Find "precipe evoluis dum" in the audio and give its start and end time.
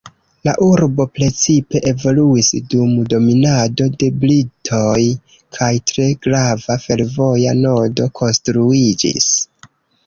1.17-2.95